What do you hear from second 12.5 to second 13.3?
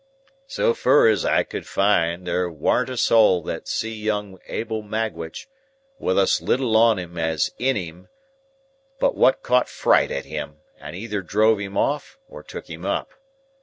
him up.